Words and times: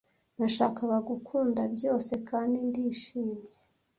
nashakaga 0.37 0.97
gukunda 1.09 1.61
byose 1.75 2.11
kandi 2.29 2.57
ndishimye 2.67 3.41